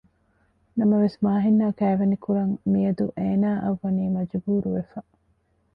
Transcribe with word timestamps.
ނަމަވެސް 0.79 1.17
މާހިން 1.25 1.59
އާ 1.63 1.69
ކައިވެނިކުރަން 1.79 2.53
މިޔަދު 2.71 3.05
އޭނާއަށް 3.19 3.63
މި 3.65 3.75
ވަނީ 3.81 4.03
މަޖުބޫރުވެފަ 4.15 4.99